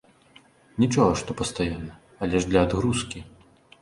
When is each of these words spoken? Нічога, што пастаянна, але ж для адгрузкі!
Нічога, 0.83 1.11
што 1.21 1.35
пастаянна, 1.41 1.93
але 2.27 2.35
ж 2.47 2.51
для 2.55 2.59
адгрузкі! 2.69 3.19